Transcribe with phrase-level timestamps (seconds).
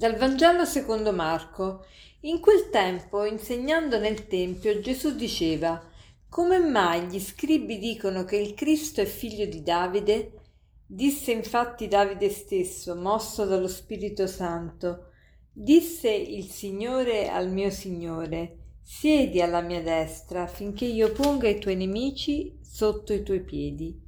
[0.00, 1.84] Dal Vangelo secondo Marco.
[2.20, 5.78] In quel tempo, insegnando nel Tempio, Gesù diceva
[6.26, 10.40] Come mai gli scribi dicono che il Cristo è figlio di Davide?
[10.86, 15.10] Disse infatti Davide stesso, mosso dallo Spirito Santo.
[15.52, 21.76] Disse il Signore al mio Signore, siedi alla mia destra finché io ponga i tuoi
[21.76, 24.00] nemici sotto i tuoi piedi.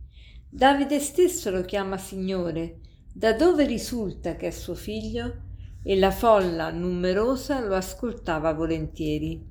[0.49, 2.79] Davide stesso lo chiama Signore.
[3.13, 5.42] Da dove risulta che è suo figlio?
[5.83, 9.51] E la folla numerosa lo ascoltava volentieri.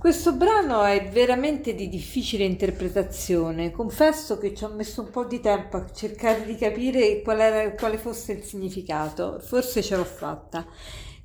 [0.00, 3.70] Questo brano è veramente di difficile interpretazione.
[3.70, 7.70] Confesso che ci ho messo un po' di tempo a cercare di capire qual era,
[7.72, 9.40] quale fosse il significato.
[9.40, 10.66] Forse ce l'ho fatta.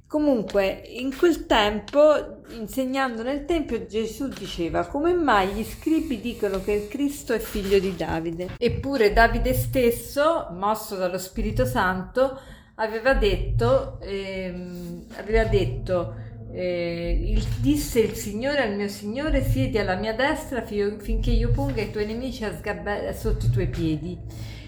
[0.05, 6.73] Comunque, in quel tempo, insegnando nel Tempio, Gesù diceva come mai gli scribi dicono che
[6.73, 8.55] il Cristo è figlio di Davide.
[8.57, 12.39] Eppure Davide stesso, mosso dallo Spirito Santo,
[12.75, 16.15] aveva detto, ehm, aveva detto
[16.51, 21.81] eh, il, disse il Signore al mio Signore, siedi alla mia destra finché io ponga
[21.81, 24.17] i tuoi nemici sgabbe- sotto i tuoi piedi.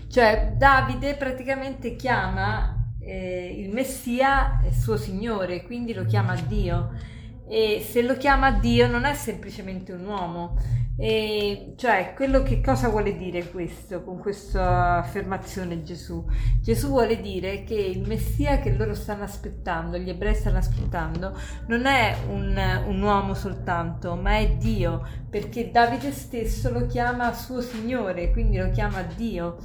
[0.09, 7.15] Cioè Davide praticamente chiama eh, il Messia suo Signore, quindi lo chiama Dio.
[7.49, 10.55] E se lo chiama Dio non è semplicemente un uomo,
[10.99, 16.25] e cioè, quello che cosa vuole dire questo con questa affermazione Gesù?
[16.59, 21.37] Gesù vuole dire che il Messia che loro stanno aspettando, gli ebrei stanno aspettando,
[21.67, 27.61] non è un, un uomo soltanto, ma è Dio, perché Davide stesso lo chiama suo
[27.61, 29.57] Signore, quindi lo chiama Dio.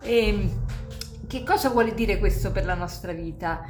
[0.00, 0.48] E
[1.26, 3.62] che cosa vuole dire questo per la nostra vita?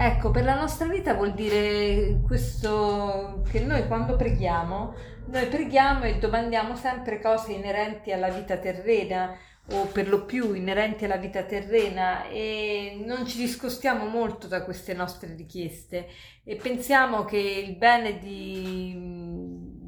[0.00, 4.94] Ecco, per la nostra vita vuol dire questo che noi quando preghiamo,
[5.26, 9.36] noi preghiamo e domandiamo sempre cose inerenti alla vita terrena
[9.72, 14.94] o per lo più inerenti alla vita terrena e non ci discostiamo molto da queste
[14.94, 16.06] nostre richieste
[16.44, 18.94] e pensiamo che il bene di,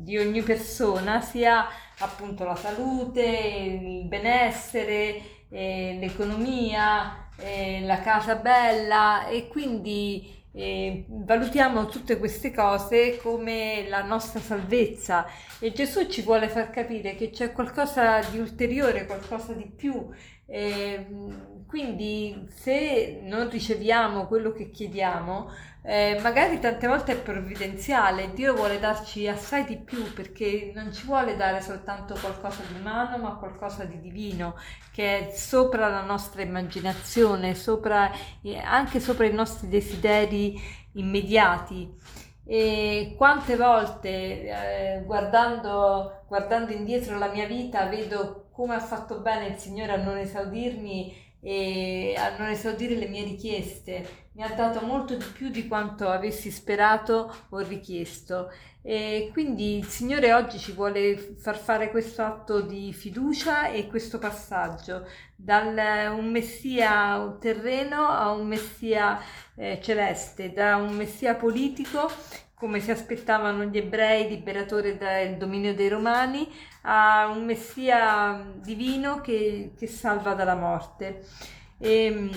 [0.03, 1.69] di ogni persona sia
[2.01, 11.87] appunto la salute, il benessere, eh, l'economia, eh, la casa bella e quindi eh, valutiamo
[11.87, 15.27] tutte queste cose come la nostra salvezza
[15.61, 20.09] e Gesù ci vuole far capire che c'è qualcosa di ulteriore, qualcosa di più.
[20.50, 21.06] Eh,
[21.66, 25.49] quindi se non riceviamo quello che chiediamo,
[25.83, 31.06] eh, magari tante volte è provvidenziale, Dio vuole darci assai di più perché non ci
[31.06, 34.56] vuole dare soltanto qualcosa di umano, ma qualcosa di divino
[34.93, 38.10] che è sopra la nostra immaginazione, sopra,
[38.43, 40.60] eh, anche sopra i nostri desideri
[40.94, 41.97] immediati.
[42.44, 49.47] E quante volte eh, guardando, guardando indietro la mia vita vedo come ha fatto bene
[49.47, 54.28] il Signore a non esaudirmi e a non esaudire le mie richieste.
[54.32, 58.53] Mi ha dato molto di più di quanto avessi sperato o richiesto.
[58.82, 64.19] E quindi il Signore oggi ci vuole far fare questo atto di fiducia e questo
[64.19, 69.19] passaggio da un messia terreno a un messia
[69.56, 72.10] eh, celeste, da un messia politico
[72.60, 76.47] come si aspettavano gli ebrei, liberatore dal dominio dei romani,
[76.82, 81.25] a un messia divino che, che salva dalla morte.
[81.78, 82.28] E,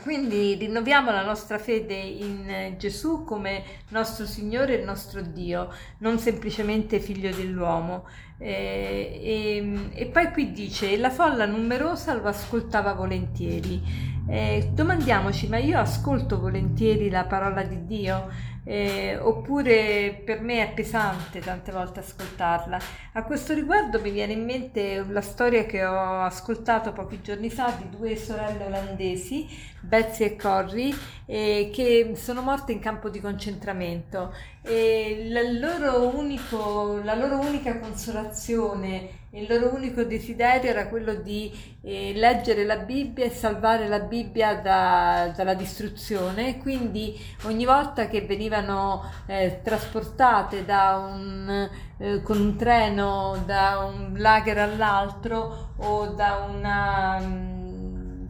[0.00, 7.00] quindi rinnoviamo la nostra fede in Gesù come nostro Signore e nostro Dio, non semplicemente
[7.00, 8.06] figlio dell'uomo.
[8.38, 14.10] E, e, e poi qui dice, la folla numerosa lo ascoltava volentieri.
[14.28, 18.50] E domandiamoci, ma io ascolto volentieri la parola di Dio?
[18.64, 22.78] Eh, oppure per me è pesante tante volte ascoltarla.
[23.14, 27.74] A questo riguardo mi viene in mente la storia che ho ascoltato pochi giorni fa
[27.76, 29.48] di due sorelle olandesi,
[29.80, 30.94] Betsy e Corrie,
[31.26, 34.32] eh, che sono morte in campo di concentramento.
[34.62, 35.28] E
[35.58, 41.50] loro unico, la loro unica consolazione il loro unico desiderio era quello di
[41.82, 48.22] eh, leggere la Bibbia e salvare la Bibbia da, dalla distruzione, quindi ogni volta che
[48.22, 50.64] venivano eh, trasportate
[50.98, 57.18] un, eh, con un treno da un lager all'altro o da una,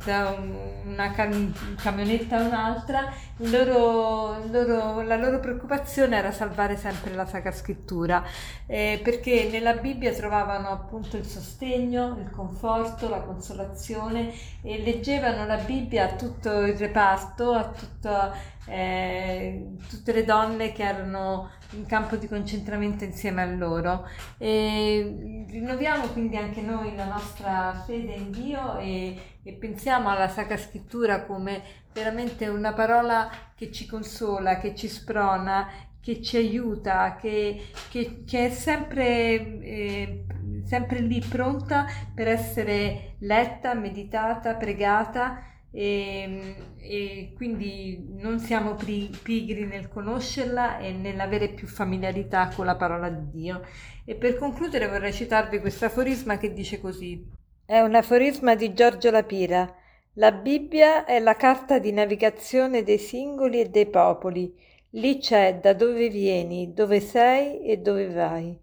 [0.05, 7.15] da un una cam- camionetta a un'altra, loro, loro, la loro preoccupazione era salvare sempre
[7.15, 8.23] la Sacra Scrittura,
[8.67, 15.57] eh, perché nella Bibbia trovavano appunto il sostegno, il conforto, la consolazione e leggevano la
[15.57, 18.33] Bibbia a tutto il reparto, a tutto,
[18.67, 24.07] eh, tutte le donne che erano in campo di concentramento insieme a loro.
[24.39, 30.57] E rinnoviamo quindi anche noi la nostra fede in Dio e e pensiamo alla Sacra
[30.57, 31.63] Scrittura come
[31.93, 35.69] veramente una parola che ci consola, che ci sprona,
[36.01, 40.25] che ci aiuta, che, che, che è sempre, eh,
[40.65, 45.43] sempre lì pronta per essere letta, meditata, pregata
[45.75, 53.09] e, e quindi non siamo pigri nel conoscerla e nell'avere più familiarità con la parola
[53.09, 53.63] di Dio.
[54.05, 57.27] E per concludere vorrei citarvi questo aforisma che dice così.
[57.65, 59.75] È un aforisma di Giorgio Lapira.
[60.15, 64.55] La Bibbia è la carta di navigazione dei singoli e dei popoli.
[64.91, 68.61] Lì c'è da dove vieni, dove sei e dove vai.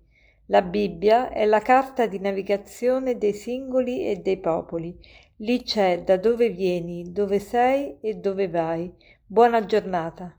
[0.52, 4.98] La Bibbia è la carta di navigazione dei singoli e dei popoli.
[5.38, 8.92] Lì c'è da dove vieni, dove sei e dove vai.
[9.28, 10.36] Buona giornata.